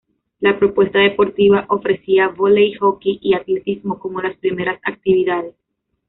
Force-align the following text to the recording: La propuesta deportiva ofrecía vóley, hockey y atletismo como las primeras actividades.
La 0.39 0.57
propuesta 0.57 0.97
deportiva 0.97 1.65
ofrecía 1.69 2.29
vóley, 2.29 2.73
hockey 2.73 3.19
y 3.21 3.35
atletismo 3.35 3.99
como 3.99 4.19
las 4.19 4.35
primeras 4.37 4.79
actividades. 4.81 5.53